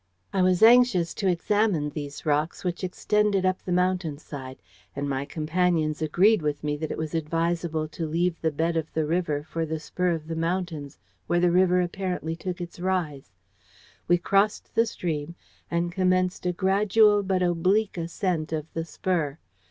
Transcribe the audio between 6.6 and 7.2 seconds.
me that it was